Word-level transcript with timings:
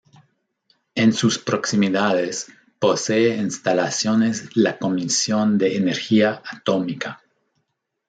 En 0.95 1.13
sus 1.13 1.37
proximidades 1.37 2.47
posee 2.79 3.37
instalaciones 3.37 4.49
la 4.57 4.79
Comisión 4.79 5.59
de 5.59 5.77
Energía 5.77 6.41
Atómica. 6.49 7.21